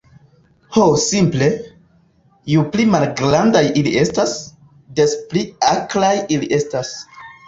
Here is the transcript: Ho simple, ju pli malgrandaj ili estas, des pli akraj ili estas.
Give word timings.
Ho 0.75 0.83
simple, 1.01 1.49
ju 2.53 2.63
pli 2.75 2.85
malgrandaj 2.93 3.61
ili 3.81 3.91
estas, 4.05 4.33
des 5.01 5.13
pli 5.35 5.45
akraj 5.75 6.11
ili 6.37 6.51
estas. 6.59 6.91